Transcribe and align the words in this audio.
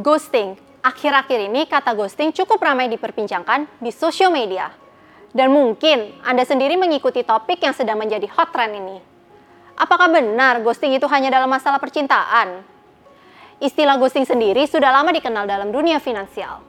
Ghosting. 0.00 0.56
Akhir-akhir 0.80 1.52
ini 1.52 1.68
kata 1.68 1.92
ghosting 1.92 2.32
cukup 2.32 2.56
ramai 2.56 2.88
diperbincangkan 2.88 3.68
di 3.84 3.92
sosial 3.92 4.32
media. 4.32 4.72
Dan 5.30 5.52
mungkin 5.52 6.16
Anda 6.24 6.48
sendiri 6.48 6.80
mengikuti 6.80 7.20
topik 7.20 7.60
yang 7.60 7.76
sedang 7.76 8.00
menjadi 8.00 8.24
hot 8.32 8.48
trend 8.48 8.80
ini. 8.80 8.96
Apakah 9.76 10.08
benar 10.08 10.64
ghosting 10.64 10.96
itu 10.96 11.04
hanya 11.12 11.28
dalam 11.28 11.52
masalah 11.52 11.76
percintaan? 11.76 12.64
Istilah 13.60 14.00
ghosting 14.00 14.24
sendiri 14.24 14.64
sudah 14.64 14.88
lama 14.88 15.12
dikenal 15.12 15.44
dalam 15.44 15.68
dunia 15.68 16.00
finansial. 16.00 16.64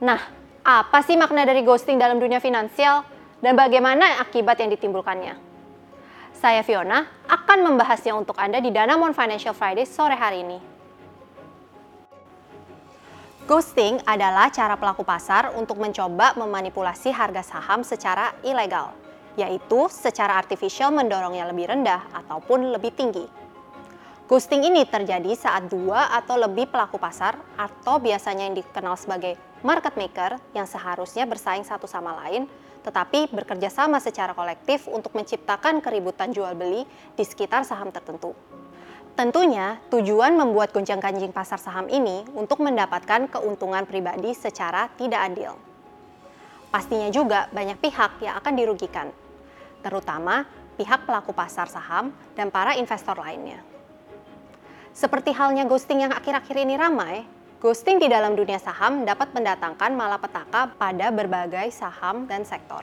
Nah, 0.00 0.20
apa 0.64 1.04
sih 1.04 1.20
makna 1.20 1.44
dari 1.44 1.60
ghosting 1.60 2.00
dalam 2.00 2.16
dunia 2.16 2.40
finansial 2.40 3.04
dan 3.44 3.52
bagaimana 3.52 4.16
akibat 4.24 4.56
yang 4.64 4.72
ditimbulkannya? 4.72 5.55
Saya 6.36 6.60
Fiona 6.60 7.08
akan 7.32 7.64
membahasnya 7.64 8.12
untuk 8.12 8.36
Anda 8.36 8.60
di 8.60 8.68
Danamon 8.68 9.16
Financial 9.16 9.56
Friday 9.56 9.88
sore 9.88 10.12
hari 10.12 10.44
ini. 10.44 10.60
Ghosting 13.48 14.04
adalah 14.04 14.52
cara 14.52 14.76
pelaku 14.76 15.00
pasar 15.00 15.56
untuk 15.56 15.80
mencoba 15.80 16.36
memanipulasi 16.36 17.08
harga 17.08 17.40
saham 17.40 17.80
secara 17.80 18.36
ilegal, 18.44 18.92
yaitu 19.40 19.88
secara 19.88 20.36
artifisial 20.36 20.92
mendorongnya 20.92 21.48
lebih 21.48 21.72
rendah 21.72 22.04
ataupun 22.12 22.68
lebih 22.68 22.92
tinggi. 22.92 23.24
Ghosting 24.26 24.66
ini 24.66 24.82
terjadi 24.82 25.38
saat 25.38 25.70
dua 25.70 26.10
atau 26.10 26.34
lebih 26.34 26.66
pelaku 26.66 26.98
pasar 26.98 27.38
atau 27.54 28.02
biasanya 28.02 28.50
yang 28.50 28.58
dikenal 28.58 28.98
sebagai 28.98 29.38
market 29.62 29.94
maker 29.94 30.42
yang 30.50 30.66
seharusnya 30.66 31.30
bersaing 31.30 31.62
satu 31.62 31.86
sama 31.86 32.10
lain 32.26 32.50
tetapi 32.82 33.30
bekerja 33.30 33.70
sama 33.70 34.02
secara 34.02 34.34
kolektif 34.34 34.90
untuk 34.90 35.14
menciptakan 35.14 35.78
keributan 35.78 36.34
jual 36.34 36.58
beli 36.58 36.82
di 37.14 37.22
sekitar 37.22 37.62
saham 37.62 37.94
tertentu. 37.94 38.34
Tentunya, 39.14 39.78
tujuan 39.94 40.34
membuat 40.34 40.74
gonjang-ganjing 40.74 41.30
pasar 41.30 41.62
saham 41.62 41.86
ini 41.86 42.26
untuk 42.34 42.62
mendapatkan 42.62 43.30
keuntungan 43.30 43.86
pribadi 43.86 44.34
secara 44.34 44.90
tidak 44.98 45.22
adil. 45.22 45.54
Pastinya 46.74 47.10
juga 47.14 47.46
banyak 47.54 47.78
pihak 47.78 48.22
yang 48.22 48.34
akan 48.42 48.54
dirugikan, 48.58 49.10
terutama 49.86 50.46
pihak 50.74 51.06
pelaku 51.06 51.30
pasar 51.30 51.70
saham 51.70 52.10
dan 52.34 52.50
para 52.50 52.74
investor 52.74 53.14
lainnya. 53.18 53.75
Seperti 54.96 55.28
halnya 55.36 55.68
ghosting 55.68 56.08
yang 56.08 56.12
akhir-akhir 56.16 56.56
ini 56.56 56.72
ramai, 56.72 57.20
ghosting 57.60 58.00
di 58.00 58.08
dalam 58.08 58.32
dunia 58.32 58.56
saham 58.56 59.04
dapat 59.04 59.28
mendatangkan 59.36 59.92
malapetaka 59.92 60.72
pada 60.72 61.12
berbagai 61.12 61.68
saham 61.68 62.24
dan 62.24 62.48
sektor. 62.48 62.80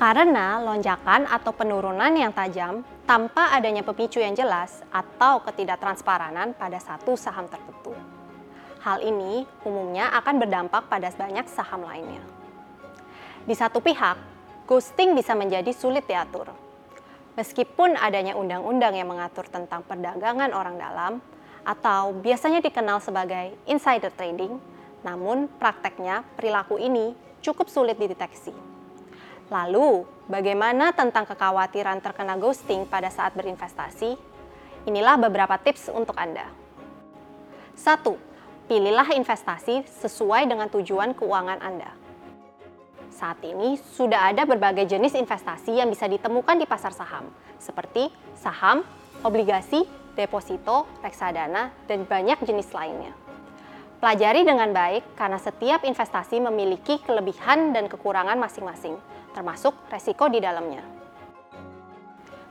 Karena 0.00 0.64
lonjakan 0.64 1.28
atau 1.28 1.52
penurunan 1.52 2.08
yang 2.16 2.32
tajam 2.32 2.80
tanpa 3.04 3.52
adanya 3.52 3.84
pemicu 3.84 4.16
yang 4.16 4.32
jelas 4.32 4.80
atau 4.88 5.44
ketidaktransparan 5.44 6.56
pada 6.56 6.80
satu 6.80 7.20
saham 7.20 7.44
tertentu. 7.52 7.92
Hal 8.80 9.04
ini 9.04 9.44
umumnya 9.60 10.08
akan 10.16 10.40
berdampak 10.40 10.88
pada 10.88 11.12
banyak 11.12 11.44
saham 11.52 11.84
lainnya. 11.84 12.24
Di 13.44 13.52
satu 13.52 13.84
pihak, 13.84 14.16
ghosting 14.64 15.12
bisa 15.12 15.36
menjadi 15.36 15.68
sulit 15.76 16.08
diatur. 16.08 16.48
Meskipun 17.36 18.00
adanya 18.00 18.32
undang-undang 18.32 18.96
yang 18.96 19.12
mengatur 19.12 19.44
tentang 19.44 19.84
perdagangan 19.84 20.56
orang 20.56 20.80
dalam 20.80 21.12
atau 21.68 22.16
biasanya 22.16 22.64
dikenal 22.64 23.04
sebagai 23.04 23.52
insider 23.68 24.08
trading, 24.16 24.56
namun 25.04 25.44
prakteknya 25.60 26.24
perilaku 26.32 26.80
ini 26.80 27.12
cukup 27.44 27.68
sulit 27.68 28.00
dideteksi. 28.00 28.56
Lalu, 29.52 30.08
bagaimana 30.26 30.96
tentang 30.96 31.28
kekhawatiran 31.28 32.00
terkena 32.00 32.40
ghosting 32.40 32.88
pada 32.88 33.12
saat 33.12 33.36
berinvestasi? 33.36 34.16
Inilah 34.88 35.20
beberapa 35.20 35.60
tips 35.60 35.92
untuk 35.92 36.16
Anda. 36.16 36.48
1. 37.76 38.00
Pilihlah 38.66 39.12
investasi 39.14 39.84
sesuai 40.02 40.48
dengan 40.48 40.66
tujuan 40.72 41.12
keuangan 41.14 41.60
Anda. 41.60 42.05
Saat 43.16 43.40
ini 43.48 43.80
sudah 43.96 44.28
ada 44.28 44.44
berbagai 44.44 44.84
jenis 44.84 45.16
investasi 45.16 45.80
yang 45.80 45.88
bisa 45.88 46.04
ditemukan 46.04 46.60
di 46.60 46.68
pasar 46.68 46.92
saham, 46.92 47.24
seperti 47.56 48.12
saham, 48.36 48.84
obligasi, 49.24 49.88
deposito, 50.12 50.84
reksadana, 51.00 51.72
dan 51.88 52.04
banyak 52.04 52.36
jenis 52.44 52.68
lainnya. 52.76 53.16
Pelajari 54.04 54.44
dengan 54.44 54.68
baik 54.68 55.16
karena 55.16 55.40
setiap 55.40 55.80
investasi 55.88 56.44
memiliki 56.44 57.00
kelebihan 57.00 57.72
dan 57.72 57.88
kekurangan 57.88 58.36
masing-masing 58.36 59.00
termasuk 59.32 59.72
resiko 59.88 60.28
di 60.28 60.44
dalamnya. 60.44 60.84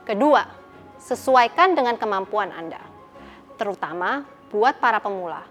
Kedua, 0.02 0.50
sesuaikan 0.98 1.78
dengan 1.78 1.94
kemampuan 1.94 2.50
Anda, 2.50 2.82
terutama 3.54 4.26
buat 4.50 4.82
para 4.82 4.98
pemula. 4.98 5.46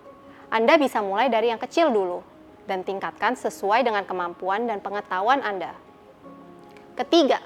Anda 0.51 0.75
bisa 0.75 0.99
mulai 0.99 1.31
dari 1.31 1.55
yang 1.55 1.59
kecil 1.63 1.87
dulu 1.87 2.34
dan 2.65 2.81
tingkatkan 2.81 3.37
sesuai 3.37 3.85
dengan 3.85 4.03
kemampuan 4.05 4.65
dan 4.65 4.81
pengetahuan 4.81 5.41
Anda. 5.41 5.73
Ketiga, 6.97 7.41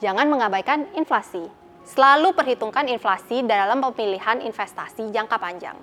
jangan 0.00 0.28
mengabaikan 0.28 0.88
inflasi. 0.96 1.46
Selalu 1.84 2.32
perhitungkan 2.32 2.88
inflasi 2.88 3.44
dalam 3.44 3.84
pemilihan 3.84 4.40
investasi 4.40 5.12
jangka 5.12 5.36
panjang. 5.36 5.76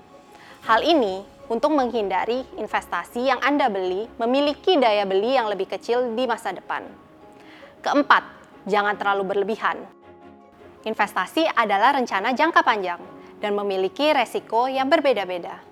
Hal 0.65 0.81
ini 0.81 1.21
untuk 1.49 1.73
menghindari 1.73 2.41
investasi 2.57 3.27
yang 3.27 3.37
Anda 3.41 3.69
beli 3.69 4.09
memiliki 4.17 4.77
daya 4.81 5.05
beli 5.05 5.37
yang 5.37 5.51
lebih 5.51 5.69
kecil 5.69 6.13
di 6.17 6.25
masa 6.25 6.53
depan. 6.53 6.85
Keempat, 7.85 8.23
jangan 8.65 8.97
terlalu 8.97 9.35
berlebihan. 9.35 9.77
Investasi 10.81 11.45
adalah 11.53 11.93
rencana 11.93 12.33
jangka 12.33 12.61
panjang 12.65 13.01
dan 13.37 13.53
memiliki 13.53 14.09
resiko 14.13 14.65
yang 14.65 14.89
berbeda-beda. 14.89 15.70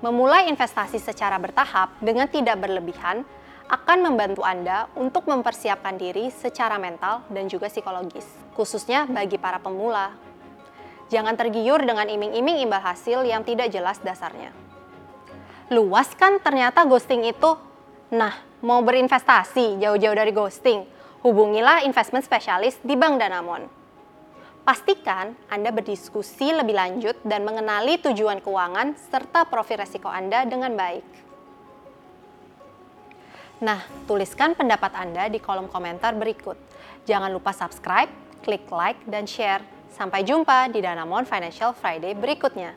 Memulai 0.00 0.48
investasi 0.48 0.96
secara 0.96 1.36
bertahap 1.36 1.92
dengan 2.00 2.24
tidak 2.24 2.56
berlebihan 2.56 3.20
akan 3.68 3.98
membantu 4.00 4.40
Anda 4.40 4.88
untuk 4.96 5.28
mempersiapkan 5.28 6.00
diri 6.00 6.32
secara 6.32 6.80
mental 6.80 7.20
dan 7.28 7.52
juga 7.52 7.68
psikologis, 7.68 8.24
khususnya 8.56 9.04
bagi 9.04 9.36
para 9.36 9.60
pemula. 9.60 10.16
Jangan 11.12 11.36
tergiur 11.36 11.84
dengan 11.84 12.08
iming-iming 12.08 12.64
imbal 12.64 12.80
hasil 12.80 13.28
yang 13.28 13.44
tidak 13.44 13.68
jelas 13.68 14.00
dasarnya. 14.00 14.56
Luas 15.68 16.10
kan 16.16 16.40
ternyata 16.40 16.82
ghosting 16.88 17.28
itu? 17.28 17.60
Nah, 18.10 18.34
mau 18.64 18.80
berinvestasi 18.80 19.78
jauh-jauh 19.78 20.16
dari 20.16 20.32
ghosting, 20.32 20.82
hubungilah 21.22 21.84
investment 21.84 22.24
specialist 22.24 22.80
di 22.82 22.96
Bank 22.96 23.20
Danamon. 23.20 23.79
Pastikan 24.60 25.32
Anda 25.48 25.72
berdiskusi 25.72 26.52
lebih 26.52 26.76
lanjut 26.76 27.16
dan 27.24 27.42
mengenali 27.42 27.96
tujuan 28.00 28.44
keuangan 28.44 28.92
serta 29.08 29.48
profil 29.48 29.80
resiko 29.80 30.06
Anda 30.06 30.44
dengan 30.44 30.76
baik. 30.76 31.06
Nah, 33.60 33.84
tuliskan 34.08 34.56
pendapat 34.56 34.96
Anda 34.96 35.28
di 35.28 35.36
kolom 35.36 35.68
komentar 35.68 36.16
berikut. 36.16 36.56
Jangan 37.04 37.28
lupa 37.28 37.52
subscribe, 37.52 38.08
klik 38.40 38.64
like, 38.72 39.00
dan 39.04 39.28
share. 39.28 39.60
Sampai 39.92 40.24
jumpa 40.24 40.72
di 40.72 40.80
Danamon 40.80 41.28
Financial 41.28 41.76
Friday 41.76 42.16
berikutnya. 42.16 42.72